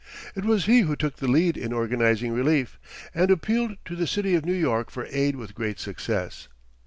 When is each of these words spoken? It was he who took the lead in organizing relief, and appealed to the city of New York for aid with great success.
It 0.33 0.45
was 0.45 0.65
he 0.65 0.79
who 0.79 0.95
took 0.95 1.17
the 1.17 1.27
lead 1.27 1.55
in 1.55 1.71
organizing 1.71 2.31
relief, 2.33 2.79
and 3.13 3.29
appealed 3.29 3.77
to 3.85 3.95
the 3.95 4.07
city 4.07 4.33
of 4.33 4.43
New 4.43 4.51
York 4.55 4.89
for 4.89 5.05
aid 5.11 5.35
with 5.35 5.53
great 5.53 5.79
success. 5.79 6.47